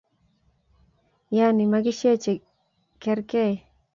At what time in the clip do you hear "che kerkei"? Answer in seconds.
2.23-3.55